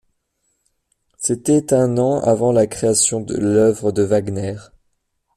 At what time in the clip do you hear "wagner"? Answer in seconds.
4.01-4.55